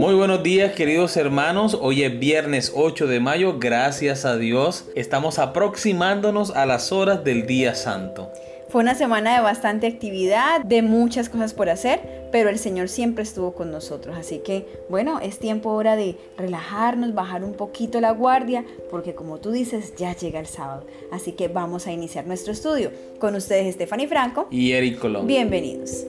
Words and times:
Muy 0.00 0.14
buenos 0.14 0.42
días 0.42 0.72
queridos 0.72 1.14
hermanos, 1.18 1.76
hoy 1.78 2.04
es 2.04 2.18
viernes 2.18 2.72
8 2.74 3.06
de 3.06 3.20
mayo, 3.20 3.58
gracias 3.58 4.24
a 4.24 4.38
Dios 4.38 4.86
estamos 4.94 5.38
aproximándonos 5.38 6.52
a 6.52 6.64
las 6.64 6.90
horas 6.90 7.22
del 7.22 7.46
día 7.46 7.74
santo. 7.74 8.32
Fue 8.70 8.80
una 8.80 8.94
semana 8.94 9.34
de 9.34 9.42
bastante 9.42 9.86
actividad, 9.86 10.64
de 10.64 10.80
muchas 10.80 11.28
cosas 11.28 11.52
por 11.52 11.68
hacer, 11.68 12.00
pero 12.32 12.48
el 12.48 12.58
Señor 12.58 12.88
siempre 12.88 13.24
estuvo 13.24 13.52
con 13.52 13.70
nosotros. 13.70 14.16
Así 14.16 14.38
que, 14.38 14.64
bueno, 14.88 15.20
es 15.20 15.38
tiempo 15.38 15.70
ahora 15.70 15.96
de 15.96 16.16
relajarnos, 16.38 17.12
bajar 17.12 17.44
un 17.44 17.52
poquito 17.52 18.00
la 18.00 18.12
guardia, 18.12 18.64
porque 18.90 19.14
como 19.14 19.36
tú 19.36 19.50
dices, 19.50 19.96
ya 19.96 20.16
llega 20.16 20.40
el 20.40 20.46
sábado. 20.46 20.86
Así 21.12 21.32
que 21.32 21.48
vamos 21.48 21.86
a 21.86 21.92
iniciar 21.92 22.26
nuestro 22.26 22.52
estudio. 22.54 22.90
Con 23.18 23.34
ustedes, 23.34 23.74
Stephanie 23.74 24.08
Franco 24.08 24.48
y 24.50 24.72
Eric 24.72 24.98
Colón. 24.98 25.26
Bienvenidos. 25.26 26.06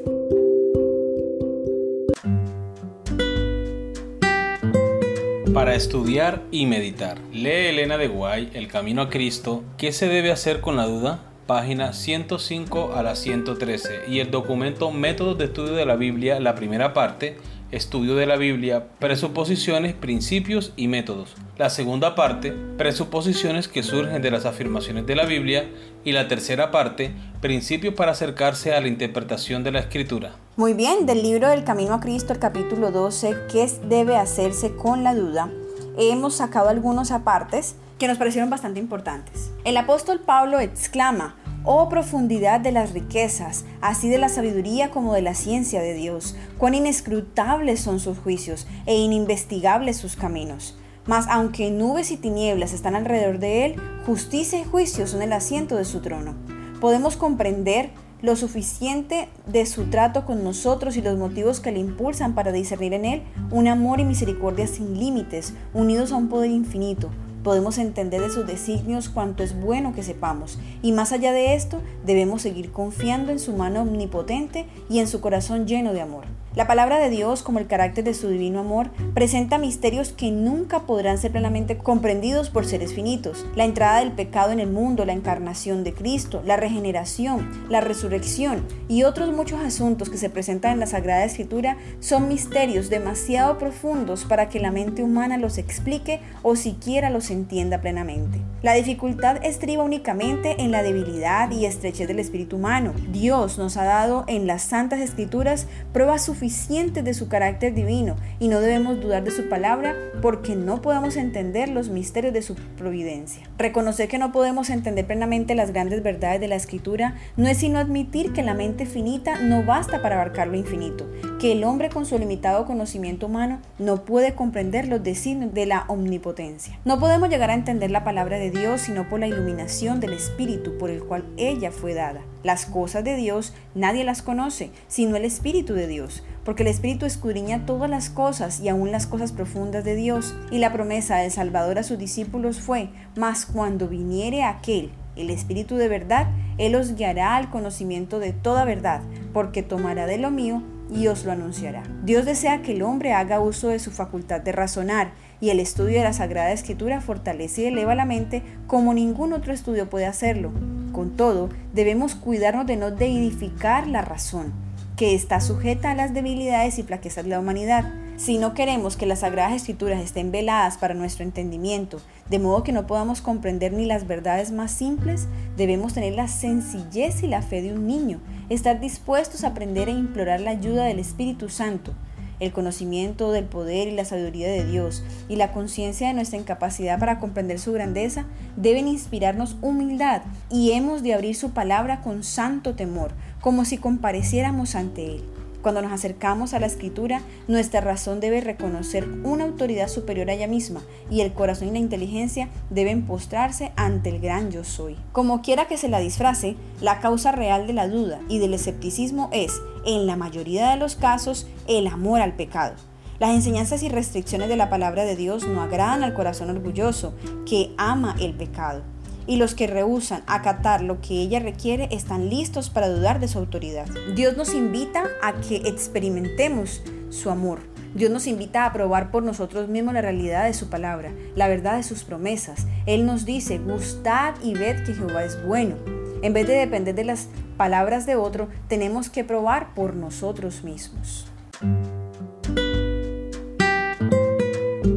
Para 5.54 5.76
estudiar 5.76 6.44
y 6.50 6.66
meditar. 6.66 7.20
Lee 7.34 7.68
Elena 7.68 7.98
de 7.98 8.08
Guay, 8.08 8.52
El 8.54 8.70
Camino 8.70 9.02
a 9.02 9.10
Cristo. 9.10 9.64
¿Qué 9.78 9.92
se 9.92 10.08
debe 10.08 10.32
hacer 10.32 10.62
con 10.62 10.78
la 10.78 10.86
duda? 10.86 11.32
página 11.52 11.92
105 11.92 12.94
a 12.96 13.04
la 13.04 13.14
113 13.14 14.04
y 14.08 14.20
el 14.20 14.32
documento 14.32 14.90
Métodos 14.92 15.38
de 15.38 15.46
Estudio 15.46 15.74
de 15.74 15.86
la 15.86 15.98
Biblia, 15.98 16.40
la 16.40 16.56
primera 16.56 16.94
parte, 16.94 17.36
Estudio 17.72 18.16
de 18.16 18.26
la 18.26 18.36
Biblia, 18.36 18.88
Presuposiciones, 19.00 19.94
Principios 19.94 20.74
y 20.76 20.90
Métodos. 20.90 21.36
La 21.58 21.70
segunda 21.70 22.16
parte, 22.16 22.52
Presuposiciones 22.52 23.70
que 23.70 23.82
surgen 23.82 24.22
de 24.22 24.30
las 24.30 24.46
afirmaciones 24.46 25.06
de 25.06 25.16
la 25.16 25.26
Biblia. 25.26 25.70
Y 26.04 26.12
la 26.12 26.28
tercera 26.28 26.70
parte, 26.70 27.14
Principios 27.40 27.94
para 27.94 28.12
acercarse 28.12 28.74
a 28.74 28.82
la 28.82 28.90
interpretación 28.90 29.64
de 29.64 29.72
la 29.72 29.80
Escritura. 29.80 30.36
Muy 30.58 30.74
bien, 30.74 31.06
del 31.06 31.24
libro 31.24 31.48
del 31.48 31.64
Camino 31.64 31.94
a 31.94 32.02
Cristo, 32.02 32.34
el 32.34 32.40
capítulo 32.40 32.92
12, 32.92 33.36
¿qué 33.50 33.72
debe 33.88 34.18
hacerse 34.18 34.76
con 34.76 35.06
la 35.06 35.16
duda? 35.16 35.50
Hemos 35.98 36.36
sacado 36.36 36.68
algunos 36.68 37.12
apartes 37.12 37.76
que 37.98 38.08
nos 38.08 38.18
parecieron 38.18 38.50
bastante 38.50 38.82
importantes. 38.82 39.52
El 39.64 39.78
apóstol 39.78 40.20
Pablo 40.20 40.60
exclama, 40.60 41.36
Oh 41.64 41.90
profundidad 41.90 42.60
de 42.60 42.72
las 42.72 42.92
riquezas, 42.92 43.66
así 43.82 44.10
de 44.10 44.18
la 44.18 44.30
sabiduría 44.30 44.90
como 44.90 45.14
de 45.14 45.22
la 45.22 45.36
ciencia 45.36 45.80
de 45.80 45.94
Dios, 45.94 46.36
cuán 46.58 46.74
inescrutables 46.74 47.80
son 47.80 48.00
sus 48.00 48.18
juicios 48.18 48.66
e 48.88 48.98
ininvestigables 48.98 49.98
sus 49.98 50.16
caminos. 50.16 50.76
Mas 51.06 51.28
aunque 51.30 51.70
nubes 51.70 52.10
y 52.10 52.18
tinieblas 52.18 52.74
están 52.74 52.96
alrededor 52.96 53.38
de 53.38 53.66
él, 53.66 53.76
justicia 54.08 54.60
y 54.60 54.64
juicio 54.64 55.06
son 55.06 55.22
el 55.22 55.34
asiento 55.34 55.76
de 55.76 55.86
su 55.86 56.02
trono. 56.02 56.34
Podemos 56.80 57.16
comprender 57.16 57.92
lo 58.24 58.36
suficiente 58.36 59.30
de 59.46 59.68
su 59.68 59.86
trato 59.86 60.26
con 60.26 60.44
nosotros 60.44 60.98
y 60.98 61.04
los 61.04 61.18
motivos 61.18 61.60
que 61.60 61.72
le 61.72 61.80
impulsan 61.80 62.34
para 62.34 62.52
discernir 62.52 62.94
en 62.94 63.06
él 63.06 63.24
un 63.52 63.68
amor 63.68 64.00
y 64.00 64.06
misericordia 64.06 64.66
sin 64.66 64.98
límites, 64.98 65.54
unidos 65.76 66.12
a 66.12 66.16
un 66.16 66.28
poder 66.28 66.50
infinito, 66.50 67.12
Podemos 67.44 67.78
entender 67.78 68.22
de 68.22 68.30
sus 68.30 68.46
designios 68.46 69.10
cuanto 69.10 69.44
es 69.44 69.60
bueno 69.60 69.94
que 69.94 70.04
sepamos, 70.04 70.60
y 70.82 70.92
más 70.92 71.12
allá 71.12 71.32
de 71.32 71.56
esto, 71.56 71.82
debemos 72.06 72.44
seguir 72.44 72.72
confiando 72.72 73.32
en 73.32 73.40
su 73.40 73.54
mano 73.54 73.82
omnipotente 73.82 74.68
y 74.90 75.00
en 75.00 75.08
su 75.08 75.22
corazón 75.22 75.66
lleno 75.66 75.94
de 75.94 76.02
amor. 76.02 76.26
La 76.54 76.68
palabra 76.68 77.00
de 77.00 77.10
Dios, 77.10 77.44
como 77.44 77.60
el 77.60 77.68
carácter 77.68 78.04
de 78.04 78.14
su 78.14 78.28
divino 78.28 78.60
amor, 78.60 78.90
presenta 79.14 79.58
misterios 79.58 80.12
que 80.12 80.32
nunca 80.32 80.82
podrán 80.82 81.18
ser 81.18 81.32
plenamente 81.32 81.78
comprendidos 81.78 82.50
por 82.50 82.66
seres 82.66 82.94
finitos. 82.94 83.46
La 83.56 83.64
entrada 83.64 84.00
del 84.00 84.12
pecado 84.12 84.52
en 84.52 84.60
el 84.60 84.70
mundo, 84.70 85.06
la 85.06 85.14
encarnación 85.14 85.86
de 85.86 85.94
Cristo, 85.94 86.42
la 86.46 86.58
regeneración, 86.58 87.48
la 87.70 87.80
resurrección 87.80 88.66
y 88.90 89.04
otros 89.04 89.32
muchos 89.32 89.62
asuntos 89.62 90.10
que 90.10 90.18
se 90.18 90.30
presentan 90.30 90.74
en 90.74 90.82
la 90.82 90.88
Sagrada 90.88 91.24
Escritura 91.24 91.78
son 92.02 92.28
misterios 92.28 92.90
demasiado 92.90 93.58
profundos 93.58 94.26
para 94.26 94.50
que 94.50 94.60
la 94.60 94.72
mente 94.72 95.04
humana 95.04 95.38
los 95.38 95.58
explique 95.58 96.20
o 96.44 96.58
siquiera 96.58 97.10
los 97.10 97.32
entienda 97.32 97.80
plenamente. 97.80 98.42
La 98.62 98.74
dificultad 98.74 99.38
estriba 99.46 99.84
únicamente 99.84 100.62
en 100.62 100.72
la 100.72 100.84
debilidad 100.84 101.50
y 101.50 101.66
estrechez 101.66 102.10
del 102.10 102.20
espíritu 102.20 102.58
humano. 102.58 102.94
Dios 103.14 103.58
nos 103.58 103.78
ha 103.78 103.86
dado 103.86 104.26
en 104.28 104.48
las 104.48 104.64
Santas 104.64 105.00
Escrituras 105.00 105.68
pruebas 105.94 106.26
suficientes 106.26 106.41
de 106.42 107.14
su 107.14 107.28
carácter 107.28 107.76
divino 107.76 108.16
y 108.40 108.48
no 108.48 108.62
debemos 108.62 109.00
dudar 109.00 109.24
de 109.24 109.30
su 109.30 109.48
palabra 109.48 109.96
porque 110.24 110.56
no 110.56 110.82
podemos 110.82 111.16
entender 111.16 111.70
los 111.70 111.90
misterios 111.90 112.34
de 112.34 112.42
su 112.42 112.56
providencia. 112.56 113.48
Reconocer 113.60 114.08
que 114.08 114.18
no 114.18 114.32
podemos 114.32 114.72
entender 114.72 115.06
plenamente 115.06 115.54
las 115.54 115.72
grandes 115.72 116.02
verdades 116.02 116.42
de 116.42 116.48
la 116.48 116.56
Escritura 116.56 117.14
no 117.38 117.48
es 117.48 117.60
sino 117.60 117.78
admitir 117.78 118.34
que 118.34 118.42
la 118.42 118.56
mente 118.56 118.88
finita 118.88 119.40
no 119.40 119.64
basta 119.64 120.02
para 120.02 120.16
abarcar 120.16 120.48
lo 120.48 120.58
infinito, 120.58 121.08
que 121.42 121.54
el 121.54 121.64
hombre 121.64 121.90
con 121.90 122.06
su 122.06 122.20
limitado 122.20 122.68
conocimiento 122.68 123.26
humano 123.26 123.62
no 123.80 124.06
puede 124.06 124.36
comprender 124.36 124.88
los 124.88 125.02
designios 125.02 125.52
de 125.56 125.66
la 125.66 125.86
omnipotencia. 125.88 126.78
No 126.86 127.00
podemos 127.00 127.30
llegar 127.30 127.50
a 127.50 127.56
entender 127.56 127.90
la 127.90 128.04
palabra 128.04 128.38
de 128.38 128.52
Dios 128.52 128.82
sino 128.82 129.10
por 129.10 129.22
la 129.22 129.26
iluminación 129.26 130.00
del 130.00 130.14
Espíritu 130.14 130.78
por 130.78 130.92
el 130.92 131.04
cual 131.04 131.26
ella 131.38 131.72
fue 131.72 131.96
dada. 131.96 132.22
Las 132.44 132.68
cosas 132.68 133.04
de 133.04 133.16
Dios 133.16 133.56
nadie 133.74 134.04
las 134.04 134.22
conoce, 134.22 134.70
sino 134.88 135.16
el 135.16 135.26
Espíritu 135.26 135.74
de 135.74 135.88
Dios, 135.88 136.24
porque 136.46 136.62
el 136.62 136.70
Espíritu 136.70 137.08
escudriña 137.08 137.66
todas 137.66 137.90
las 137.90 138.12
cosas 138.12 138.60
y 138.60 138.70
aún 138.70 138.92
las 138.92 139.08
cosas 139.08 139.32
profundas 139.32 139.84
de 139.84 139.96
Dios. 139.96 140.36
Y 140.52 140.60
la 140.60 140.72
promesa 140.72 141.18
del 141.18 141.32
Salvador 141.32 141.80
a 141.80 141.84
sus 141.84 141.98
discípulos 141.98 142.60
fue, 142.60 142.90
mas 143.16 143.48
cuando 143.48 143.88
viniere 143.88 144.44
aquel, 144.44 144.92
el 145.16 145.32
Espíritu 145.32 145.78
de 145.78 145.88
verdad, 145.88 146.28
Él 146.60 146.76
os 146.76 146.94
guiará 146.94 147.36
al 147.36 147.50
conocimiento 147.50 148.20
de 148.20 148.32
toda 148.32 148.64
verdad, 148.64 149.02
porque 149.34 149.64
tomará 149.64 150.06
de 150.06 150.20
lo 150.20 150.30
mío 150.30 150.62
y 150.92 151.08
os 151.08 151.26
lo 151.26 151.32
anunciará. 151.32 151.84
Dios 152.04 152.26
desea 152.26 152.62
que 152.62 152.74
el 152.74 152.82
hombre 152.82 153.14
haga 153.14 153.40
uso 153.40 153.70
de 153.70 153.80
su 153.80 153.92
facultad 153.92 154.42
de 154.42 154.52
razonar 154.52 155.12
y 155.40 155.50
el 155.50 155.60
estudio 155.60 155.98
de 155.98 156.04
la 156.04 156.14
Sagrada 156.14 156.52
Escritura 156.52 157.02
fortalece 157.02 157.64
y 157.64 157.66
eleva 157.66 157.96
la 157.96 158.06
mente 158.06 158.44
como 158.68 158.94
ningún 158.94 159.34
otro 159.34 159.54
estudio 159.54 159.90
puede 159.90 160.06
hacerlo. 160.06 160.52
Con 160.92 161.16
todo, 161.16 161.50
debemos 161.74 162.16
cuidarnos 162.16 162.68
de 162.68 162.76
no 162.76 162.92
deidificar 162.92 163.88
la 163.88 164.02
razón, 164.02 164.52
que 164.98 165.16
está 165.16 165.40
sujeta 165.40 165.92
a 165.92 165.96
las 165.96 166.14
debilidades 166.14 166.78
y 166.78 166.84
flaquezas 166.84 167.24
de 167.24 167.32
la 167.32 167.40
humanidad. 167.40 167.92
Si 168.18 168.38
no 168.38 168.54
queremos 168.54 168.98
que 168.98 169.08
las 169.08 169.20
Sagradas 169.20 169.54
Escrituras 169.54 170.00
estén 170.04 170.32
veladas 170.32 170.78
para 170.78 170.94
nuestro 170.94 171.24
entendimiento, 171.24 172.00
de 172.30 172.38
modo 172.38 172.64
que 172.64 172.72
no 172.72 172.86
podamos 172.86 173.20
comprender 173.22 173.74
ni 173.74 173.86
las 173.86 174.06
verdades 174.06 174.52
más 174.52 174.72
simples, 174.72 175.28
debemos 175.58 175.94
tener 175.94 176.14
la 176.14 176.28
sencillez 176.28 177.24
y 177.24 177.28
la 177.28 177.42
fe 177.42 177.64
de 177.64 177.74
un 177.74 177.88
niño, 177.88 178.20
estar 178.54 178.80
dispuestos 178.80 179.44
a 179.44 179.50
aprender 179.50 179.90
e 179.90 179.94
implorar 179.94 180.42
la 180.42 180.52
ayuda 180.52 180.86
del 180.86 181.00
Espíritu 181.00 181.50
Santo 181.50 181.94
el 182.42 182.52
conocimiento 182.52 183.32
del 183.32 183.46
poder 183.46 183.88
y 183.88 183.92
la 183.92 184.04
sabiduría 184.04 184.50
de 184.50 184.66
Dios 184.66 185.04
y 185.30 185.36
la 185.38 185.54
conciencia 185.54 186.08
de 186.08 186.16
nuestra 186.16 186.40
incapacidad 186.40 187.00
para 187.00 187.20
comprender 187.20 187.60
su 187.60 187.72
grandeza 187.72 188.26
deben 188.58 188.88
inspirarnos 188.88 189.56
humildad 189.62 190.24
y 190.50 190.72
hemos 190.72 191.04
de 191.04 191.14
abrir 191.14 191.36
su 191.36 191.52
palabra 191.52 192.02
con 192.02 192.24
santo 192.24 192.74
temor, 192.74 193.12
como 193.40 193.64
si 193.64 193.78
compareciéramos 193.78 194.76
ante 194.76 195.06
Él. 195.06 195.41
Cuando 195.62 195.82
nos 195.84 195.92
acercamos 195.92 196.54
a 196.54 196.60
la 196.60 196.66
escritura, 196.66 197.22
nuestra 197.48 197.82
razón 197.82 198.20
debe 198.20 198.42
reconocer 198.42 199.08
una 199.24 199.44
autoridad 199.44 199.88
superior 199.90 200.30
a 200.30 200.34
ella 200.34 200.48
misma 200.48 200.82
y 201.12 201.22
el 201.22 201.34
corazón 201.34 201.68
y 201.68 201.72
la 201.72 201.78
inteligencia 201.78 202.50
deben 202.72 203.06
postrarse 203.06 203.72
ante 203.76 204.10
el 204.10 204.20
gran 204.20 204.50
yo 204.50 204.64
soy. 204.64 204.98
Como 205.12 205.42
quiera 205.42 205.68
que 205.68 205.78
se 205.78 205.88
la 205.88 206.00
disfrace, 206.00 206.56
la 206.82 207.00
causa 207.00 207.32
real 207.32 207.68
de 207.68 207.74
la 207.74 207.88
duda 207.88 208.20
y 208.28 208.40
del 208.40 208.56
escepticismo 208.56 209.30
es, 209.32 209.54
en 209.86 210.08
la 210.08 210.16
mayoría 210.16 210.72
de 210.72 210.78
los 210.78 210.96
casos, 210.96 211.48
el 211.68 211.86
amor 211.86 212.22
al 212.22 212.34
pecado. 212.34 212.74
Las 213.20 213.36
enseñanzas 213.36 213.84
y 213.84 213.90
restricciones 213.90 214.50
de 214.50 214.56
la 214.56 214.72
palabra 214.72 215.04
de 215.04 215.16
Dios 215.16 215.48
no 215.48 215.62
agradan 215.62 216.04
al 216.04 216.16
corazón 216.16 216.50
orgulloso 216.50 217.14
que 217.46 217.72
ama 217.78 218.16
el 218.20 218.34
pecado 218.34 218.82
y 219.28 219.38
los 219.38 219.56
que 219.56 219.68
rehusan 219.68 220.24
acatar 220.28 220.82
lo 220.82 221.02
que 221.02 221.16
ella 221.16 221.40
requiere 221.40 221.88
están 221.92 222.30
listos 222.30 222.70
para 222.70 222.90
dudar 222.90 223.20
de 223.20 223.28
su 223.28 223.40
autoridad. 223.40 223.88
Dios 224.16 224.38
nos 224.38 224.54
invita 224.54 225.04
a 225.22 225.34
que 225.42 225.58
experimentemos 225.58 226.82
su 227.10 227.30
amor. 227.30 227.60
Dios 227.94 228.10
nos 228.10 228.28
invita 228.28 228.66
a 228.66 228.72
probar 228.72 229.12
por 229.12 229.24
nosotros 229.24 229.68
mismos 229.68 229.94
la 229.94 230.02
realidad 230.02 230.46
de 230.46 230.54
su 230.54 230.70
palabra, 230.70 231.12
la 231.36 231.50
verdad 231.50 231.76
de 231.76 231.84
sus 231.84 232.04
promesas. 232.04 232.66
Él 232.86 233.06
nos 233.06 233.26
dice, 233.26 233.58
gustad 233.58 234.36
y 234.42 234.54
ved 234.54 234.86
que 234.86 234.94
Jehová 234.94 235.26
es 235.26 235.46
bueno. 235.46 235.76
En 236.22 236.34
vez 236.34 236.48
de 236.48 236.54
depender 236.54 236.96
de 236.96 237.04
las 237.04 237.28
palabras 237.58 238.06
de 238.06 238.16
otro, 238.16 238.48
tenemos 238.68 239.10
que 239.10 239.24
probar 239.24 239.74
por 239.74 239.96
nosotros 239.96 240.64
mismos. 240.64 241.26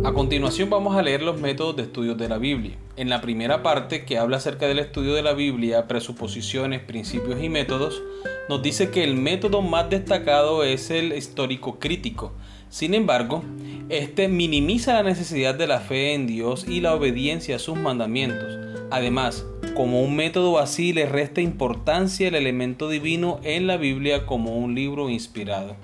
A 0.05 0.13
continuación 0.13 0.69
vamos 0.69 0.97
a 0.97 1.03
leer 1.03 1.23
los 1.23 1.41
métodos 1.41 1.77
de 1.77 1.85
estudio 1.85 2.15
de 2.15 2.29
la 2.29 2.37
Biblia. 2.37 2.77
En 2.97 3.09
la 3.09 3.23
primera 3.23 3.63
parte, 3.63 4.05
que 4.05 4.19
habla 4.19 4.37
acerca 4.37 4.69
del 4.69 4.79
estudio 4.79 5.15
de 5.15 5.23
la 5.23 5.33
Biblia, 5.33 5.89
presuposiciones, 5.89 6.83
principios 6.83 7.43
y 7.43 7.49
métodos, 7.49 8.03
nos 8.51 8.61
dice 8.61 8.91
que 8.91 9.03
el 9.03 9.15
método 9.15 9.63
más 9.63 9.89
destacado 9.89 10.63
es 10.63 10.91
el 10.91 11.15
histórico 11.15 11.79
crítico. 11.79 12.35
Sin 12.69 12.93
embargo, 12.93 13.45
este 13.89 14.29
minimiza 14.29 14.93
la 14.93 15.05
necesidad 15.05 15.55
de 15.55 15.69
la 15.69 15.81
fe 15.81 16.13
en 16.13 16.27
Dios 16.27 16.69
y 16.69 16.83
la 16.83 16.93
obediencia 16.93 17.57
a 17.57 17.59
sus 17.59 17.79
mandamientos. 17.79 18.59
Además, 18.91 19.47
como 19.75 20.03
un 20.03 20.17
método 20.17 20.59
así 20.59 20.93
le 20.93 21.07
resta 21.07 21.41
importancia 21.41 22.29
el 22.29 22.35
elemento 22.35 22.91
divino 22.91 23.41
en 23.43 23.67
la 23.67 23.79
Biblia 23.79 24.27
como 24.27 24.59
un 24.59 24.75
libro 24.75 25.09
inspirado. 25.09 25.77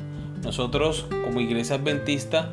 Nosotros, 0.43 1.07
como 1.25 1.41
iglesia 1.41 1.77
adventista, 1.77 2.51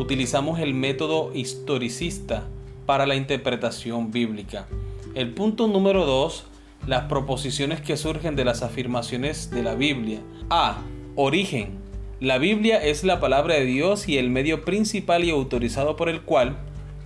utilizamos 0.00 0.60
el 0.60 0.72
método 0.72 1.30
historicista 1.34 2.48
para 2.86 3.06
la 3.06 3.16
interpretación 3.16 4.10
bíblica. 4.10 4.66
El 5.14 5.34
punto 5.34 5.68
número 5.68 6.06
2, 6.06 6.44
las 6.86 7.04
proposiciones 7.04 7.82
que 7.82 7.98
surgen 7.98 8.34
de 8.34 8.46
las 8.46 8.62
afirmaciones 8.62 9.50
de 9.50 9.62
la 9.62 9.74
Biblia. 9.74 10.20
A. 10.48 10.78
Origen. 11.16 11.78
La 12.18 12.38
Biblia 12.38 12.82
es 12.82 13.04
la 13.04 13.20
palabra 13.20 13.56
de 13.56 13.66
Dios 13.66 14.08
y 14.08 14.16
el 14.16 14.30
medio 14.30 14.64
principal 14.64 15.24
y 15.24 15.30
autorizado 15.30 15.96
por 15.96 16.08
el 16.08 16.22
cual 16.22 16.56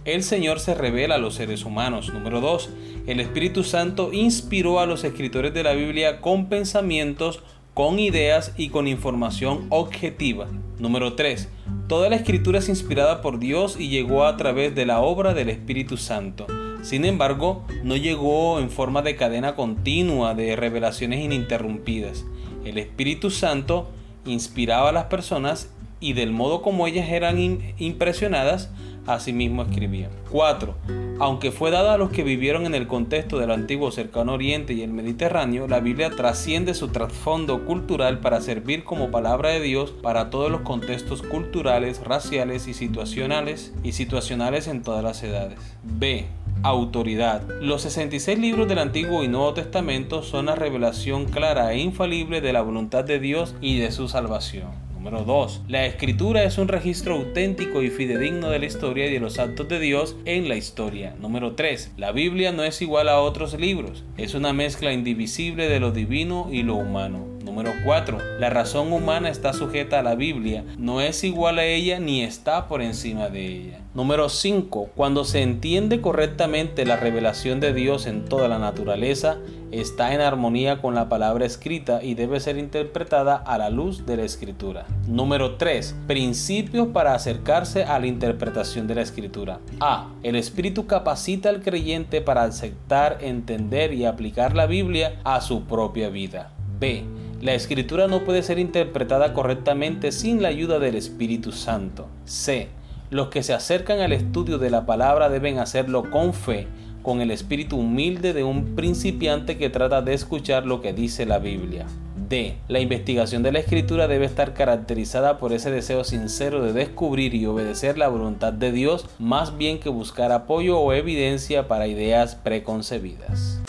el 0.04 0.22
Señor 0.22 0.60
se 0.60 0.74
revela 0.74 1.16
a 1.16 1.18
los 1.18 1.34
seres 1.34 1.64
humanos. 1.64 2.12
Número 2.12 2.40
2. 2.40 2.70
El 3.08 3.18
Espíritu 3.18 3.64
Santo 3.64 4.12
inspiró 4.12 4.78
a 4.78 4.86
los 4.86 5.02
escritores 5.02 5.52
de 5.52 5.64
la 5.64 5.72
Biblia 5.72 6.20
con 6.20 6.48
pensamientos, 6.48 7.42
con 7.74 7.98
ideas 7.98 8.52
y 8.56 8.68
con 8.68 8.86
información 8.86 9.66
objetiva. 9.70 10.46
Número 10.78 11.14
3. 11.14 11.48
Toda 11.88 12.08
la 12.08 12.16
escritura 12.16 12.60
es 12.60 12.70
inspirada 12.70 13.20
por 13.20 13.38
Dios 13.38 13.76
y 13.78 13.90
llegó 13.90 14.24
a 14.24 14.38
través 14.38 14.74
de 14.74 14.86
la 14.86 15.00
obra 15.00 15.34
del 15.34 15.50
Espíritu 15.50 15.98
Santo. 15.98 16.46
Sin 16.82 17.04
embargo, 17.04 17.66
no 17.82 17.94
llegó 17.96 18.58
en 18.58 18.70
forma 18.70 19.02
de 19.02 19.16
cadena 19.16 19.54
continua 19.54 20.34
de 20.34 20.56
revelaciones 20.56 21.22
ininterrumpidas. 21.22 22.24
El 22.64 22.78
Espíritu 22.78 23.28
Santo 23.30 23.90
inspiraba 24.24 24.88
a 24.88 24.92
las 24.92 25.04
personas 25.04 25.74
y 26.00 26.14
del 26.14 26.32
modo 26.32 26.62
como 26.62 26.86
ellas 26.86 27.10
eran 27.10 27.38
impresionadas, 27.78 28.70
asimismo 29.06 29.62
escribían. 29.62 30.10
4. 30.30 30.74
Aunque 31.20 31.52
fue 31.52 31.70
dada 31.70 31.94
a 31.94 31.98
los 31.98 32.10
que 32.10 32.24
vivieron 32.24 32.66
en 32.66 32.74
el 32.74 32.86
contexto 32.86 33.38
del 33.38 33.50
antiguo 33.50 33.90
cercano 33.92 34.32
oriente 34.32 34.72
y 34.72 34.82
el 34.82 34.92
Mediterráneo, 34.92 35.68
la 35.68 35.80
Biblia 35.80 36.10
trasciende 36.10 36.74
su 36.74 36.88
trasfondo 36.88 37.64
cultural 37.64 38.18
para 38.20 38.40
servir 38.40 38.84
como 38.84 39.10
palabra 39.10 39.50
de 39.50 39.60
Dios 39.60 39.90
para 39.90 40.30
todos 40.30 40.50
los 40.50 40.62
contextos 40.62 41.22
culturales, 41.22 42.02
raciales 42.04 42.66
y 42.66 42.74
situacionales 42.74 43.72
y 43.82 43.92
situacionales 43.92 44.66
en 44.66 44.82
todas 44.82 45.04
las 45.04 45.22
edades. 45.22 45.58
B 45.82 46.26
autoridad. 46.64 47.42
Los 47.60 47.82
66 47.82 48.38
libros 48.38 48.66
del 48.66 48.78
Antiguo 48.78 49.22
y 49.22 49.28
Nuevo 49.28 49.52
Testamento 49.52 50.22
son 50.22 50.46
la 50.46 50.54
revelación 50.54 51.26
clara 51.26 51.72
e 51.72 51.78
infalible 51.78 52.40
de 52.40 52.54
la 52.54 52.62
voluntad 52.62 53.04
de 53.04 53.20
Dios 53.20 53.54
y 53.60 53.78
de 53.78 53.92
su 53.92 54.08
salvación. 54.08 54.83
Número 55.04 55.22
2. 55.22 55.64
La 55.68 55.84
escritura 55.84 56.44
es 56.44 56.56
un 56.56 56.66
registro 56.66 57.16
auténtico 57.16 57.82
y 57.82 57.90
fidedigno 57.90 58.48
de 58.48 58.58
la 58.58 58.64
historia 58.64 59.04
y 59.04 59.12
de 59.12 59.20
los 59.20 59.38
actos 59.38 59.68
de 59.68 59.78
Dios 59.78 60.16
en 60.24 60.48
la 60.48 60.56
historia. 60.56 61.14
Número 61.20 61.54
3. 61.54 61.92
La 61.98 62.10
Biblia 62.10 62.52
no 62.52 62.64
es 62.64 62.80
igual 62.80 63.10
a 63.10 63.20
otros 63.20 63.52
libros. 63.60 64.02
Es 64.16 64.32
una 64.32 64.54
mezcla 64.54 64.94
indivisible 64.94 65.68
de 65.68 65.78
lo 65.78 65.90
divino 65.90 66.48
y 66.50 66.62
lo 66.62 66.76
humano. 66.76 67.33
Número 67.44 67.72
4. 67.84 68.18
La 68.40 68.48
razón 68.48 68.90
humana 68.90 69.28
está 69.28 69.52
sujeta 69.52 69.98
a 69.98 70.02
la 70.02 70.14
Biblia, 70.14 70.64
no 70.78 71.02
es 71.02 71.24
igual 71.24 71.58
a 71.58 71.64
ella 71.66 72.00
ni 72.00 72.22
está 72.22 72.68
por 72.68 72.80
encima 72.80 73.28
de 73.28 73.46
ella. 73.46 73.80
Número 73.92 74.30
5. 74.30 74.88
Cuando 74.96 75.24
se 75.24 75.42
entiende 75.42 76.00
correctamente 76.00 76.86
la 76.86 76.96
revelación 76.96 77.60
de 77.60 77.74
Dios 77.74 78.06
en 78.06 78.24
toda 78.24 78.48
la 78.48 78.58
naturaleza, 78.58 79.36
está 79.70 80.14
en 80.14 80.22
armonía 80.22 80.80
con 80.80 80.94
la 80.94 81.10
palabra 81.10 81.44
escrita 81.44 82.02
y 82.02 82.14
debe 82.14 82.40
ser 82.40 82.56
interpretada 82.56 83.36
a 83.36 83.58
la 83.58 83.68
luz 83.68 84.06
de 84.06 84.16
la 84.16 84.24
escritura. 84.24 84.86
Número 85.06 85.56
3. 85.56 85.96
Principios 86.06 86.88
para 86.88 87.14
acercarse 87.14 87.84
a 87.84 87.98
la 87.98 88.06
interpretación 88.06 88.86
de 88.86 88.94
la 88.94 89.02
escritura. 89.02 89.60
A. 89.80 90.08
El 90.22 90.36
Espíritu 90.36 90.86
capacita 90.86 91.50
al 91.50 91.60
creyente 91.62 92.22
para 92.22 92.44
aceptar, 92.44 93.18
entender 93.20 93.92
y 93.92 94.06
aplicar 94.06 94.56
la 94.56 94.64
Biblia 94.64 95.20
a 95.24 95.42
su 95.42 95.64
propia 95.64 96.08
vida. 96.08 96.52
B. 96.80 97.04
La 97.44 97.52
escritura 97.52 98.06
no 98.06 98.24
puede 98.24 98.42
ser 98.42 98.58
interpretada 98.58 99.34
correctamente 99.34 100.12
sin 100.12 100.40
la 100.40 100.48
ayuda 100.48 100.78
del 100.78 100.94
Espíritu 100.94 101.52
Santo. 101.52 102.08
C. 102.24 102.68
Los 103.10 103.28
que 103.28 103.42
se 103.42 103.52
acercan 103.52 104.00
al 104.00 104.14
estudio 104.14 104.56
de 104.56 104.70
la 104.70 104.86
palabra 104.86 105.28
deben 105.28 105.58
hacerlo 105.58 106.10
con 106.10 106.32
fe, 106.32 106.68
con 107.02 107.20
el 107.20 107.30
espíritu 107.30 107.76
humilde 107.76 108.32
de 108.32 108.44
un 108.44 108.74
principiante 108.74 109.58
que 109.58 109.68
trata 109.68 110.00
de 110.00 110.14
escuchar 110.14 110.64
lo 110.64 110.80
que 110.80 110.94
dice 110.94 111.26
la 111.26 111.38
Biblia. 111.38 111.84
D. 112.30 112.54
La 112.68 112.80
investigación 112.80 113.42
de 113.42 113.52
la 113.52 113.58
escritura 113.58 114.08
debe 114.08 114.24
estar 114.24 114.54
caracterizada 114.54 115.36
por 115.36 115.52
ese 115.52 115.70
deseo 115.70 116.02
sincero 116.02 116.62
de 116.62 116.72
descubrir 116.72 117.34
y 117.34 117.44
obedecer 117.44 117.98
la 117.98 118.08
voluntad 118.08 118.54
de 118.54 118.72
Dios 118.72 119.04
más 119.18 119.58
bien 119.58 119.80
que 119.80 119.90
buscar 119.90 120.32
apoyo 120.32 120.78
o 120.78 120.94
evidencia 120.94 121.68
para 121.68 121.88
ideas 121.88 122.36
preconcebidas. 122.36 123.63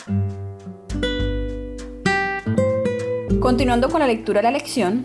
Continuando 3.46 3.90
con 3.90 4.00
la 4.00 4.08
lectura 4.08 4.40
de 4.40 4.42
la 4.42 4.50
lección, 4.50 5.04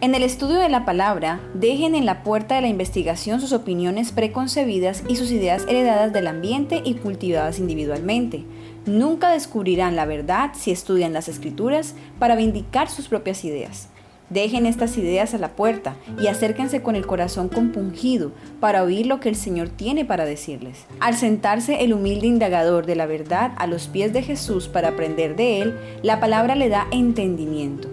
en 0.00 0.14
el 0.14 0.22
estudio 0.22 0.58
de 0.58 0.70
la 0.70 0.86
palabra, 0.86 1.42
dejen 1.52 1.94
en 1.94 2.06
la 2.06 2.22
puerta 2.22 2.54
de 2.54 2.62
la 2.62 2.68
investigación 2.68 3.38
sus 3.38 3.52
opiniones 3.52 4.12
preconcebidas 4.12 5.02
y 5.08 5.16
sus 5.16 5.30
ideas 5.30 5.66
heredadas 5.68 6.10
del 6.10 6.26
ambiente 6.26 6.80
y 6.86 6.94
cultivadas 6.94 7.58
individualmente. 7.58 8.44
Nunca 8.86 9.28
descubrirán 9.28 9.94
la 9.94 10.06
verdad 10.06 10.52
si 10.54 10.70
estudian 10.70 11.12
las 11.12 11.28
escrituras 11.28 11.94
para 12.18 12.34
vindicar 12.34 12.88
sus 12.88 13.08
propias 13.08 13.44
ideas. 13.44 13.90
Dejen 14.32 14.64
estas 14.64 14.96
ideas 14.96 15.34
a 15.34 15.38
la 15.38 15.50
puerta 15.50 15.96
y 16.18 16.28
acérquense 16.28 16.80
con 16.80 16.96
el 16.96 17.06
corazón 17.06 17.48
compungido 17.48 18.32
para 18.60 18.82
oír 18.82 19.06
lo 19.06 19.20
que 19.20 19.28
el 19.28 19.36
Señor 19.36 19.68
tiene 19.68 20.06
para 20.06 20.24
decirles. 20.24 20.86
Al 21.00 21.16
sentarse 21.16 21.84
el 21.84 21.92
humilde 21.92 22.28
indagador 22.28 22.86
de 22.86 22.96
la 22.96 23.06
verdad 23.06 23.52
a 23.58 23.66
los 23.66 23.88
pies 23.88 24.12
de 24.14 24.22
Jesús 24.22 24.68
para 24.68 24.88
aprender 24.88 25.36
de 25.36 25.60
Él, 25.60 25.78
la 26.02 26.18
palabra 26.18 26.54
le 26.54 26.70
da 26.70 26.86
entendimiento. 26.92 27.88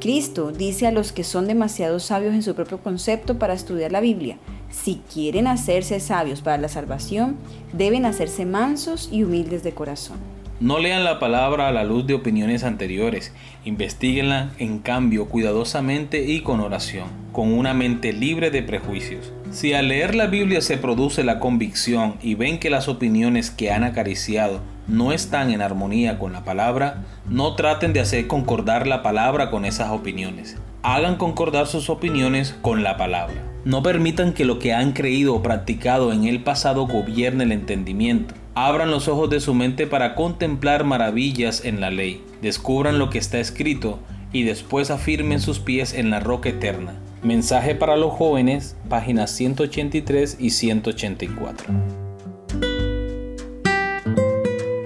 Cristo 0.00 0.50
dice 0.50 0.86
a 0.86 0.92
los 0.92 1.12
que 1.12 1.24
son 1.24 1.46
demasiado 1.46 2.00
sabios 2.00 2.34
en 2.34 2.42
su 2.42 2.54
propio 2.54 2.78
concepto 2.78 3.38
para 3.38 3.54
estudiar 3.54 3.92
la 3.92 4.00
Biblia, 4.00 4.38
si 4.72 5.02
quieren 5.12 5.46
hacerse 5.46 6.00
sabios 6.00 6.40
para 6.40 6.56
la 6.56 6.68
salvación, 6.68 7.36
deben 7.74 8.06
hacerse 8.06 8.46
mansos 8.46 9.10
y 9.12 9.22
humildes 9.22 9.62
de 9.62 9.72
corazón. 9.72 10.31
No 10.62 10.78
lean 10.78 11.02
la 11.02 11.18
palabra 11.18 11.66
a 11.66 11.72
la 11.72 11.82
luz 11.82 12.06
de 12.06 12.14
opiniones 12.14 12.62
anteriores, 12.62 13.34
investiguenla 13.64 14.52
en 14.60 14.78
cambio 14.78 15.26
cuidadosamente 15.26 16.22
y 16.24 16.42
con 16.42 16.60
oración, 16.60 17.08
con 17.32 17.52
una 17.52 17.74
mente 17.74 18.12
libre 18.12 18.52
de 18.52 18.62
prejuicios. 18.62 19.32
Si 19.50 19.72
al 19.74 19.88
leer 19.88 20.14
la 20.14 20.28
Biblia 20.28 20.60
se 20.60 20.76
produce 20.78 21.24
la 21.24 21.40
convicción 21.40 22.14
y 22.22 22.36
ven 22.36 22.60
que 22.60 22.70
las 22.70 22.86
opiniones 22.86 23.50
que 23.50 23.72
han 23.72 23.82
acariciado 23.82 24.60
no 24.86 25.12
están 25.12 25.50
en 25.50 25.62
armonía 25.62 26.20
con 26.20 26.32
la 26.32 26.44
palabra, 26.44 27.02
no 27.28 27.56
traten 27.56 27.92
de 27.92 27.98
hacer 27.98 28.28
concordar 28.28 28.86
la 28.86 29.02
palabra 29.02 29.50
con 29.50 29.64
esas 29.64 29.90
opiniones. 29.90 30.58
Hagan 30.84 31.16
concordar 31.16 31.66
sus 31.66 31.90
opiniones 31.90 32.54
con 32.62 32.84
la 32.84 32.96
palabra. 32.96 33.34
No 33.64 33.82
permitan 33.82 34.32
que 34.32 34.44
lo 34.44 34.60
que 34.60 34.72
han 34.72 34.92
creído 34.92 35.34
o 35.34 35.42
practicado 35.42 36.12
en 36.12 36.22
el 36.22 36.44
pasado 36.44 36.86
gobierne 36.86 37.42
el 37.42 37.50
entendimiento. 37.50 38.34
Abran 38.54 38.90
los 38.90 39.08
ojos 39.08 39.30
de 39.30 39.40
su 39.40 39.54
mente 39.54 39.86
para 39.86 40.14
contemplar 40.14 40.84
maravillas 40.84 41.64
en 41.64 41.80
la 41.80 41.90
ley. 41.90 42.22
Descubran 42.42 42.98
lo 42.98 43.08
que 43.08 43.16
está 43.16 43.38
escrito 43.38 43.98
y 44.30 44.42
después 44.42 44.90
afirmen 44.90 45.40
sus 45.40 45.58
pies 45.58 45.94
en 45.94 46.10
la 46.10 46.20
roca 46.20 46.50
eterna. 46.50 46.92
Mensaje 47.22 47.74
para 47.74 47.96
los 47.96 48.12
jóvenes, 48.12 48.76
páginas 48.90 49.30
183 49.30 50.36
y 50.38 50.50
184. 50.50 51.72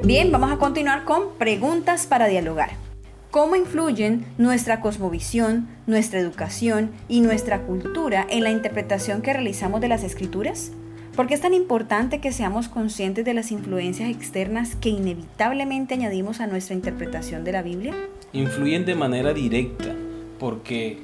Bien, 0.05 0.31
vamos 0.31 0.53
a 0.53 0.59
continuar 0.59 1.05
con 1.05 1.35
preguntas 1.37 2.07
para 2.07 2.29
dialogar. 2.29 2.71
¿Cómo 3.33 3.57
influyen 3.57 4.27
nuestra 4.39 4.81
cosmovisión, 4.81 5.67
nuestra 5.89 6.21
educación 6.21 6.93
y 7.09 7.21
nuestra 7.21 7.63
cultura 7.63 8.25
en 8.31 8.45
la 8.45 8.51
interpretación 8.51 9.23
que 9.23 9.33
realizamos 9.33 9.81
de 9.81 9.89
las 9.89 10.05
escrituras? 10.05 10.71
¿Por 11.17 11.29
qué 11.29 11.33
es 11.33 11.41
tan 11.41 11.55
importante 11.55 12.21
que 12.21 12.31
seamos 12.31 12.69
conscientes 12.69 13.25
de 13.25 13.33
las 13.33 13.51
influencias 13.51 14.11
externas 14.11 14.77
que 14.77 14.91
inevitablemente 14.91 15.95
añadimos 15.95 16.41
a 16.41 16.47
nuestra 16.47 16.75
interpretación 16.75 17.43
de 17.43 17.53
la 17.53 17.63
Biblia? 17.63 17.95
Influyen 18.35 18.85
de 18.85 18.95
manera 18.97 19.33
directa, 19.33 19.95
porque 20.39 20.99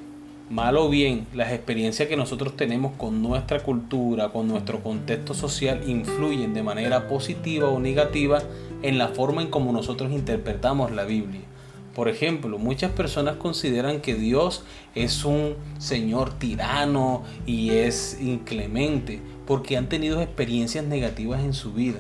mal 0.50 0.76
o 0.76 0.90
bien 0.90 1.26
las 1.32 1.50
experiencias 1.50 2.10
que 2.10 2.18
nosotros 2.18 2.58
tenemos 2.58 2.92
con 2.98 3.22
nuestra 3.22 3.60
cultura, 3.60 4.28
con 4.28 4.48
nuestro 4.48 4.82
contexto 4.82 5.32
social, 5.32 5.80
influyen 5.88 6.52
de 6.52 6.62
manera 6.62 7.08
positiva 7.08 7.70
o 7.70 7.80
negativa 7.80 8.42
en 8.82 8.98
la 8.98 9.08
forma 9.08 9.40
en 9.40 9.48
cómo 9.48 9.72
nosotros 9.72 10.12
interpretamos 10.12 10.90
la 10.90 11.04
Biblia. 11.04 11.40
Por 11.94 12.08
ejemplo, 12.08 12.58
muchas 12.58 12.90
personas 12.92 13.36
consideran 13.36 14.00
que 14.00 14.14
Dios 14.14 14.64
es 14.94 15.24
un 15.24 15.56
Señor 15.78 16.38
tirano 16.38 17.22
y 17.46 17.70
es 17.70 18.18
inclemente 18.20 19.20
porque 19.46 19.76
han 19.76 19.88
tenido 19.88 20.20
experiencias 20.20 20.84
negativas 20.84 21.42
en 21.42 21.52
su 21.52 21.72
vida. 21.72 21.98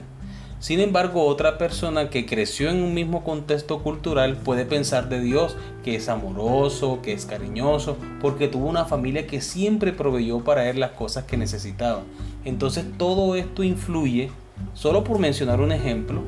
Sin 0.62 0.78
embargo, 0.78 1.26
otra 1.26 1.58
persona 1.58 2.08
que 2.08 2.24
creció 2.24 2.70
en 2.70 2.84
un 2.84 2.94
mismo 2.94 3.24
contexto 3.24 3.82
cultural 3.82 4.36
puede 4.36 4.64
pensar 4.64 5.08
de 5.08 5.20
Dios 5.20 5.56
que 5.82 5.96
es 5.96 6.08
amoroso, 6.08 7.00
que 7.02 7.12
es 7.12 7.26
cariñoso, 7.26 7.96
porque 8.20 8.46
tuvo 8.46 8.68
una 8.68 8.84
familia 8.84 9.26
que 9.26 9.40
siempre 9.40 9.92
proveyó 9.92 10.44
para 10.44 10.70
él 10.70 10.78
las 10.78 10.92
cosas 10.92 11.24
que 11.24 11.36
necesitaba. 11.36 12.04
Entonces 12.44 12.84
todo 12.96 13.34
esto 13.34 13.64
influye, 13.64 14.30
solo 14.72 15.02
por 15.02 15.18
mencionar 15.18 15.60
un 15.60 15.72
ejemplo, 15.72 16.22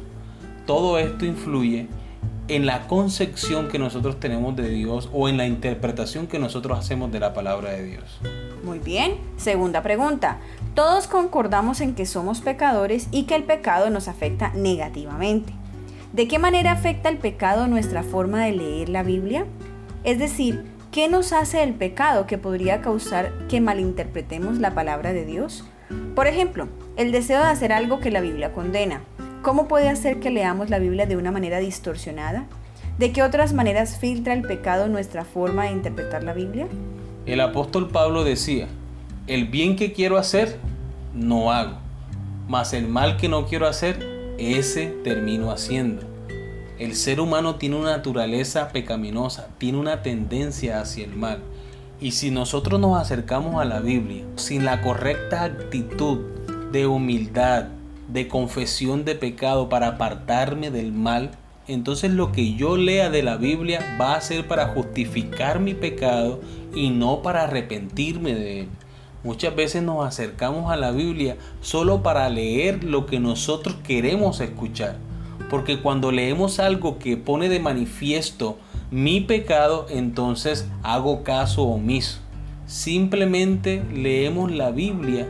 todo 0.67 0.99
esto 0.99 1.25
influye 1.25 1.87
en 2.49 2.67
la 2.67 2.87
concepción 2.87 3.69
que 3.69 3.79
nosotros 3.79 4.21
tenemos 4.21 4.55
de 4.57 4.69
Dios 4.69 5.09
o 5.13 5.29
en 5.29 5.37
la 5.37 5.47
interpretación 5.47 6.27
que 6.27 6.39
nosotros 6.39 6.79
hacemos 6.79 7.11
de 7.11 7.21
la 7.21 7.33
palabra 7.33 7.71
de 7.71 7.85
Dios. 7.85 8.21
Muy 8.63 8.79
bien. 8.79 9.17
Segunda 9.37 9.83
pregunta. 9.83 10.39
Todos 10.75 11.07
concordamos 11.07 11.81
en 11.81 11.95
que 11.95 12.07
somos 12.07 12.41
pecadores 12.41 13.09
y 13.11 13.25
que 13.25 13.35
el 13.35 13.45
pecado 13.45 13.91
nos 13.91 14.09
afecta 14.09 14.53
negativamente. 14.55 15.53
¿De 16.13 16.29
qué 16.29 16.39
manera 16.39 16.73
afecta 16.73 17.09
el 17.09 17.19
pecado 17.19 17.67
nuestra 17.67 18.03
forma 18.03 18.45
de 18.45 18.53
leer 18.53 18.89
la 18.89 19.03
Biblia? 19.03 19.47
Es 20.05 20.19
decir, 20.19 20.65
¿qué 20.93 21.09
nos 21.09 21.33
hace 21.33 21.63
el 21.63 21.75
pecado 21.75 22.27
que 22.27 22.39
podría 22.39 22.81
causar 22.81 23.33
que 23.49 23.61
malinterpretemos 23.61 24.59
la 24.59 24.75
palabra 24.75 25.13
de 25.13 25.25
Dios? 25.25 25.65
Por 26.15 26.27
ejemplo, 26.27 26.69
el 26.97 27.11
deseo 27.11 27.41
de 27.41 27.49
hacer 27.49 27.73
algo 27.73 28.01
que 28.01 28.11
la 28.11 28.21
Biblia 28.21 28.53
condena. 28.53 29.03
¿Cómo 29.45 29.69
puede 29.69 29.91
hacer 29.91 30.21
que 30.21 30.31
leamos 30.31 30.71
la 30.71 30.79
Biblia 30.79 31.05
de 31.05 31.19
una 31.19 31.31
manera 31.31 31.59
distorsionada? 31.59 32.47
¿De 32.99 33.13
qué 33.13 33.23
otras 33.23 33.53
maneras 33.53 33.99
filtra 33.99 34.33
el 34.33 34.41
pecado 34.41 34.89
nuestra 34.89 35.27
forma 35.27 35.65
de 35.65 35.73
interpretar 35.73 36.25
la 36.25 36.33
Biblia? 36.33 36.67
El 37.27 37.43
apóstol 37.43 37.91
Pablo 37.91 38.25
decía, 38.25 38.69
el 39.27 39.47
bien 39.49 39.77
que 39.77 39.93
quiero 39.93 40.17
hacer, 40.17 40.57
no 41.13 41.53
hago, 41.53 41.77
mas 42.49 42.73
el 42.73 42.89
mal 42.89 43.19
que 43.19 43.29
no 43.29 43.45
quiero 43.45 43.69
hacer, 43.69 44.35
ese 44.39 44.87
termino 45.05 45.51
haciendo. 45.51 46.01
El 46.79 46.95
ser 46.95 47.21
humano 47.21 47.57
tiene 47.57 47.77
una 47.77 47.99
naturaleza 47.99 48.71
pecaminosa, 48.71 49.49
tiene 49.59 49.77
una 49.77 50.01
tendencia 50.01 50.81
hacia 50.81 51.05
el 51.05 51.17
mal. 51.17 51.41
Y 52.01 52.13
si 52.13 52.31
nosotros 52.31 52.81
nos 52.81 52.99
acercamos 52.99 53.61
a 53.61 53.67
la 53.67 53.81
Biblia 53.81 54.25
sin 54.37 54.65
la 54.65 54.81
correcta 54.81 55.45
actitud 55.45 56.21
de 56.73 56.87
humildad, 56.87 57.74
de 58.09 58.29
confesión 58.29 59.05
de 59.05 59.15
pecado 59.15 59.69
para 59.69 59.89
apartarme 59.89 60.71
del 60.71 60.93
mal, 60.93 61.31
entonces 61.67 62.11
lo 62.11 62.33
que 62.33 62.55
yo 62.55 62.77
lea 62.77 63.09
de 63.09 63.23
la 63.23 63.37
Biblia 63.37 63.97
va 64.01 64.15
a 64.15 64.21
ser 64.21 64.47
para 64.47 64.69
justificar 64.69 65.61
mi 65.61 65.75
pecado 65.75 66.41
y 66.75 66.91
no 66.91 67.23
para 67.23 67.45
arrepentirme 67.45 68.35
de 68.35 68.61
él. 68.61 68.69
Muchas 69.23 69.57
veces 69.57 69.83
nos 69.83 70.07
acercamos 70.07 70.71
a 70.71 70.77
la 70.77 70.91
Biblia 70.91 71.39
solo 71.63 72.03
para 72.03 72.29
leer 72.29 72.85
lo 72.85 73.07
que 73.07 73.19
nosotros 73.21 73.77
queremos 73.83 74.41
escuchar. 74.41 74.99
Porque 75.49 75.81
cuando 75.81 76.13
leemos 76.13 76.59
algo 76.59 76.99
que 76.99 77.17
pone 77.17 77.49
de 77.49 77.61
manifiesto 77.61 78.59
mi 78.91 79.23
pecado, 79.23 79.87
entonces 79.89 80.69
hago 80.83 81.23
caso 81.23 81.63
omiso. 81.63 82.19
Simplemente 82.67 83.83
leemos 83.95 84.53
la 84.53 84.71
Biblia 84.71 85.27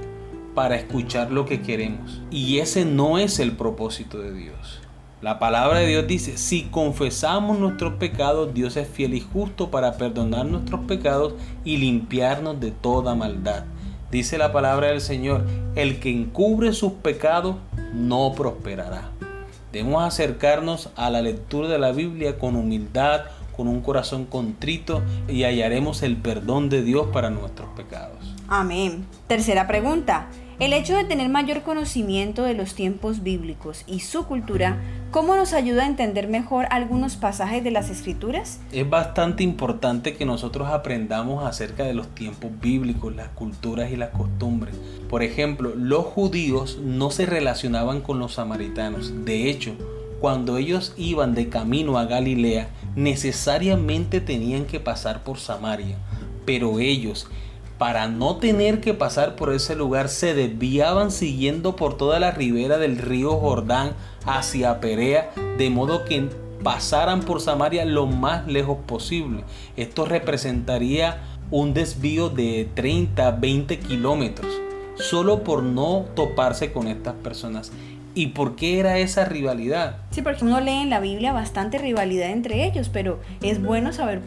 para 0.54 0.76
escuchar 0.76 1.30
lo 1.30 1.44
que 1.44 1.62
queremos. 1.62 2.22
Y 2.30 2.58
ese 2.58 2.84
no 2.84 3.18
es 3.18 3.38
el 3.38 3.52
propósito 3.52 4.18
de 4.18 4.32
Dios. 4.32 4.80
La 5.20 5.38
palabra 5.38 5.78
de 5.78 5.86
Dios 5.86 6.06
dice, 6.06 6.36
si 6.36 6.64
confesamos 6.64 7.58
nuestros 7.58 7.94
pecados, 7.94 8.52
Dios 8.52 8.76
es 8.76 8.86
fiel 8.86 9.14
y 9.14 9.20
justo 9.20 9.70
para 9.70 9.94
perdonar 9.94 10.44
nuestros 10.44 10.84
pecados 10.84 11.34
y 11.64 11.78
limpiarnos 11.78 12.60
de 12.60 12.72
toda 12.72 13.14
maldad. 13.14 13.64
Dice 14.10 14.36
la 14.36 14.52
palabra 14.52 14.88
del 14.88 15.00
Señor, 15.00 15.46
el 15.76 15.98
que 15.98 16.10
encubre 16.10 16.72
sus 16.72 16.92
pecados 16.92 17.56
no 17.94 18.32
prosperará. 18.36 19.10
Debemos 19.72 20.04
acercarnos 20.04 20.90
a 20.94 21.10
la 21.10 21.22
lectura 21.22 21.68
de 21.68 21.78
la 21.78 21.92
Biblia 21.92 22.38
con 22.38 22.54
humildad, 22.54 23.22
con 23.56 23.66
un 23.66 23.80
corazón 23.80 24.26
contrito 24.26 25.02
y 25.26 25.44
hallaremos 25.44 26.02
el 26.02 26.16
perdón 26.16 26.68
de 26.68 26.82
Dios 26.82 27.06
para 27.12 27.30
nuestros 27.30 27.70
pecados. 27.70 28.34
Amén. 28.48 29.06
Tercera 29.26 29.66
pregunta. 29.66 30.28
El 30.60 30.72
hecho 30.72 30.96
de 30.96 31.02
tener 31.02 31.28
mayor 31.28 31.62
conocimiento 31.62 32.44
de 32.44 32.54
los 32.54 32.76
tiempos 32.76 33.24
bíblicos 33.24 33.82
y 33.88 34.00
su 34.00 34.24
cultura, 34.26 34.80
¿cómo 35.10 35.34
nos 35.34 35.52
ayuda 35.52 35.82
a 35.82 35.88
entender 35.88 36.28
mejor 36.28 36.66
algunos 36.70 37.16
pasajes 37.16 37.64
de 37.64 37.72
las 37.72 37.90
escrituras? 37.90 38.60
Es 38.70 38.88
bastante 38.88 39.42
importante 39.42 40.14
que 40.14 40.24
nosotros 40.24 40.68
aprendamos 40.68 41.44
acerca 41.44 41.82
de 41.82 41.94
los 41.94 42.14
tiempos 42.14 42.52
bíblicos, 42.60 43.16
las 43.16 43.30
culturas 43.30 43.90
y 43.90 43.96
las 43.96 44.10
costumbres. 44.10 44.76
Por 45.10 45.24
ejemplo, 45.24 45.72
los 45.74 46.04
judíos 46.04 46.78
no 46.80 47.10
se 47.10 47.26
relacionaban 47.26 48.00
con 48.00 48.20
los 48.20 48.34
samaritanos. 48.34 49.24
De 49.24 49.50
hecho, 49.50 49.74
cuando 50.20 50.56
ellos 50.56 50.94
iban 50.96 51.34
de 51.34 51.48
camino 51.48 51.98
a 51.98 52.04
Galilea, 52.04 52.68
necesariamente 52.94 54.20
tenían 54.20 54.66
que 54.66 54.78
pasar 54.78 55.24
por 55.24 55.38
Samaria. 55.38 55.96
Pero 56.46 56.78
ellos, 56.78 57.26
para 57.78 58.06
no 58.08 58.36
tener 58.36 58.80
que 58.80 58.94
pasar 58.94 59.36
por 59.36 59.52
ese 59.52 59.74
lugar, 59.74 60.08
se 60.08 60.34
desviaban 60.34 61.10
siguiendo 61.10 61.76
por 61.76 61.96
toda 61.96 62.20
la 62.20 62.30
ribera 62.30 62.78
del 62.78 62.98
río 62.98 63.36
Jordán 63.36 63.92
hacia 64.24 64.80
Perea, 64.80 65.30
de 65.58 65.70
modo 65.70 66.04
que 66.04 66.28
pasaran 66.62 67.20
por 67.20 67.40
Samaria 67.40 67.84
lo 67.84 68.06
más 68.06 68.46
lejos 68.46 68.78
posible. 68.86 69.44
Esto 69.76 70.04
representaría 70.04 71.18
un 71.50 71.74
desvío 71.74 72.30
de 72.30 72.68
30, 72.74 73.32
20 73.32 73.78
kilómetros, 73.80 74.52
solo 74.96 75.42
por 75.42 75.62
no 75.62 76.06
toparse 76.14 76.72
con 76.72 76.86
estas 76.88 77.14
personas. 77.14 77.72
¿Y 78.16 78.28
por 78.28 78.54
qué 78.54 78.78
era 78.78 78.98
esa 78.98 79.24
rivalidad? 79.24 79.96
Sí, 80.12 80.22
porque 80.22 80.44
uno 80.44 80.60
lee 80.60 80.82
en 80.82 80.90
la 80.90 81.00
Biblia 81.00 81.32
bastante 81.32 81.78
rivalidad 81.78 82.30
entre 82.30 82.64
ellos, 82.64 82.88
pero 82.88 83.18
es 83.42 83.60
bueno 83.60 83.92
saber 83.92 84.22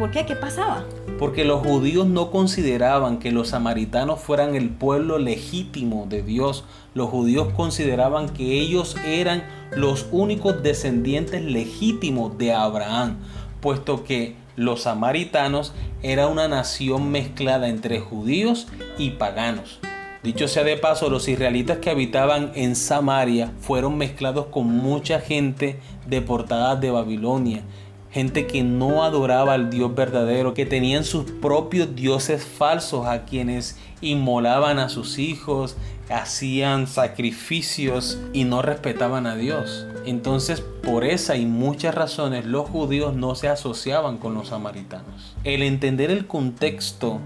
por 0.00 0.10
qué, 0.10 0.24
qué 0.24 0.34
pasaba 0.34 0.84
porque 1.18 1.44
los 1.44 1.60
judíos 1.60 2.06
no 2.06 2.30
consideraban 2.30 3.18
que 3.18 3.30
los 3.30 3.48
samaritanos 3.48 4.20
fueran 4.20 4.54
el 4.54 4.70
pueblo 4.70 5.18
legítimo 5.18 6.06
de 6.08 6.22
Dios. 6.22 6.64
Los 6.94 7.10
judíos 7.10 7.52
consideraban 7.54 8.30
que 8.30 8.58
ellos 8.58 8.96
eran 9.04 9.44
los 9.76 10.06
únicos 10.12 10.62
descendientes 10.62 11.44
legítimos 11.44 12.38
de 12.38 12.54
Abraham, 12.54 13.18
puesto 13.60 14.02
que 14.02 14.34
los 14.56 14.84
samaritanos 14.84 15.74
era 16.02 16.26
una 16.26 16.48
nación 16.48 17.10
mezclada 17.10 17.68
entre 17.68 18.00
judíos 18.00 18.66
y 18.96 19.10
paganos. 19.10 19.78
Dicho 20.22 20.48
sea 20.48 20.64
de 20.64 20.78
paso, 20.78 21.10
los 21.10 21.28
israelitas 21.28 21.78
que 21.78 21.90
habitaban 21.90 22.52
en 22.54 22.76
Samaria 22.76 23.52
fueron 23.60 23.98
mezclados 23.98 24.46
con 24.46 24.68
mucha 24.68 25.20
gente 25.20 25.78
deportada 26.06 26.76
de 26.76 26.90
Babilonia 26.90 27.62
gente 28.10 28.46
que 28.46 28.62
no 28.62 29.04
adoraba 29.04 29.54
al 29.54 29.70
Dios 29.70 29.94
verdadero, 29.94 30.54
que 30.54 30.66
tenían 30.66 31.04
sus 31.04 31.30
propios 31.30 31.94
dioses 31.94 32.44
falsos 32.44 33.06
a 33.06 33.24
quienes 33.24 33.78
inmolaban 34.00 34.78
a 34.78 34.88
sus 34.88 35.18
hijos, 35.18 35.76
hacían 36.10 36.86
sacrificios 36.86 38.18
y 38.32 38.44
no 38.44 38.62
respetaban 38.62 39.26
a 39.26 39.36
Dios. 39.36 39.86
Entonces, 40.06 40.60
por 40.60 41.04
esa 41.04 41.36
y 41.36 41.46
muchas 41.46 41.94
razones, 41.94 42.46
los 42.46 42.68
judíos 42.68 43.14
no 43.14 43.34
se 43.34 43.48
asociaban 43.48 44.18
con 44.18 44.34
los 44.34 44.48
samaritanos. 44.48 45.36
El 45.44 45.62
entender 45.62 46.10
el 46.10 46.26
contexto 46.26 47.20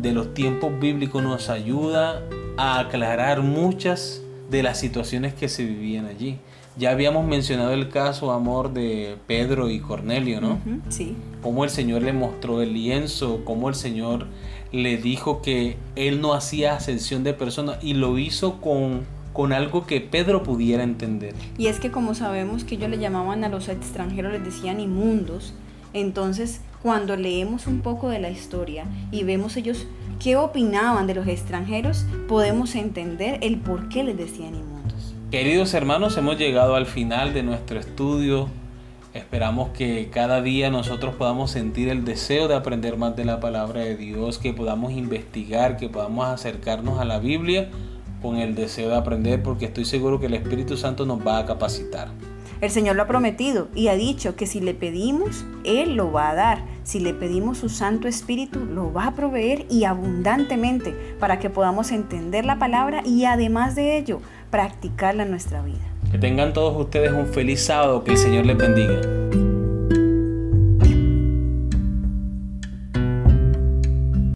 de 0.00 0.12
los 0.12 0.34
tiempos 0.34 0.78
bíblicos 0.78 1.22
nos 1.22 1.48
ayuda 1.48 2.22
a 2.58 2.78
aclarar 2.80 3.42
muchas 3.42 4.20
de 4.50 4.62
las 4.62 4.78
situaciones 4.78 5.34
que 5.34 5.48
se 5.48 5.64
vivían 5.64 6.06
allí. 6.06 6.38
Ya 6.76 6.90
habíamos 6.90 7.26
mencionado 7.26 7.72
el 7.72 7.88
caso, 7.88 8.32
amor, 8.32 8.72
de 8.72 9.16
Pedro 9.26 9.70
y 9.70 9.80
Cornelio, 9.80 10.40
¿no? 10.40 10.58
sí. 10.90 11.16
Cómo 11.42 11.64
el 11.64 11.70
Señor 11.70 12.02
le 12.02 12.12
mostró 12.12 12.60
el 12.60 12.74
lienzo, 12.74 13.42
cómo 13.44 13.68
el 13.68 13.74
Señor 13.74 14.26
le 14.72 14.98
dijo 14.98 15.40
que 15.42 15.76
él 15.94 16.20
no 16.20 16.34
hacía 16.34 16.74
ascensión 16.74 17.24
de 17.24 17.32
personas 17.32 17.78
y 17.82 17.94
lo 17.94 18.18
hizo 18.18 18.60
con, 18.60 19.06
con 19.32 19.52
algo 19.52 19.86
que 19.86 20.00
Pedro 20.00 20.42
pudiera 20.42 20.82
entender. 20.82 21.34
Y 21.56 21.68
es 21.68 21.80
que 21.80 21.90
como 21.90 22.14
sabemos 22.14 22.64
que 22.64 22.74
ellos 22.74 22.90
le 22.90 22.98
llamaban 22.98 23.44
a 23.44 23.48
los 23.48 23.68
extranjeros, 23.68 24.32
les 24.32 24.44
decían 24.44 24.80
inmundos, 24.80 25.54
entonces 25.92 26.60
cuando 26.82 27.16
leemos 27.16 27.66
un 27.66 27.80
poco 27.80 28.10
de 28.10 28.18
la 28.18 28.30
historia 28.30 28.84
y 29.10 29.24
vemos 29.24 29.56
ellos 29.56 29.86
qué 30.22 30.36
opinaban 30.36 31.06
de 31.06 31.14
los 31.14 31.26
extranjeros, 31.26 32.04
podemos 32.28 32.74
entender 32.74 33.38
el 33.42 33.58
por 33.58 33.88
qué 33.88 34.04
les 34.04 34.16
decían 34.16 34.54
inmundos. 34.54 34.75
Queridos 35.30 35.74
hermanos, 35.74 36.16
hemos 36.16 36.38
llegado 36.38 36.76
al 36.76 36.86
final 36.86 37.34
de 37.34 37.42
nuestro 37.42 37.80
estudio. 37.80 38.48
Esperamos 39.12 39.70
que 39.70 40.08
cada 40.08 40.40
día 40.40 40.70
nosotros 40.70 41.16
podamos 41.16 41.50
sentir 41.50 41.88
el 41.88 42.04
deseo 42.04 42.46
de 42.46 42.54
aprender 42.54 42.96
más 42.96 43.16
de 43.16 43.24
la 43.24 43.40
palabra 43.40 43.80
de 43.80 43.96
Dios, 43.96 44.38
que 44.38 44.52
podamos 44.52 44.92
investigar, 44.92 45.78
que 45.78 45.88
podamos 45.88 46.28
acercarnos 46.28 47.00
a 47.00 47.04
la 47.04 47.18
Biblia 47.18 47.68
con 48.22 48.36
el 48.36 48.54
deseo 48.54 48.88
de 48.90 48.94
aprender, 48.94 49.42
porque 49.42 49.64
estoy 49.64 49.84
seguro 49.84 50.20
que 50.20 50.26
el 50.26 50.34
Espíritu 50.34 50.76
Santo 50.76 51.04
nos 51.06 51.26
va 51.26 51.38
a 51.38 51.44
capacitar. 51.44 52.08
El 52.60 52.70
Señor 52.70 52.96
lo 52.96 53.02
ha 53.02 53.06
prometido 53.06 53.68
y 53.74 53.88
ha 53.88 53.96
dicho 53.96 54.34
que 54.34 54.46
si 54.46 54.60
le 54.60 54.72
pedimos, 54.72 55.44
Él 55.64 55.96
lo 55.96 56.10
va 56.10 56.30
a 56.30 56.34
dar. 56.34 56.64
Si 56.84 57.00
le 57.00 57.12
pedimos 57.12 57.58
su 57.58 57.68
Santo 57.68 58.08
Espíritu, 58.08 58.64
lo 58.64 58.92
va 58.92 59.08
a 59.08 59.14
proveer 59.14 59.66
y 59.68 59.84
abundantemente 59.84 60.94
para 61.18 61.38
que 61.38 61.50
podamos 61.50 61.90
entender 61.90 62.46
la 62.46 62.58
palabra 62.58 63.02
y 63.04 63.24
además 63.24 63.74
de 63.74 63.98
ello, 63.98 64.20
practicarla 64.56 65.24
en 65.24 65.30
nuestra 65.30 65.60
vida. 65.60 65.84
Que 66.10 66.16
tengan 66.16 66.54
todos 66.54 66.74
ustedes 66.80 67.12
un 67.12 67.26
feliz 67.26 67.60
sábado, 67.60 68.02
que 68.04 68.12
el 68.12 68.16
Señor 68.16 68.46
les 68.46 68.56
bendiga. 68.56 69.55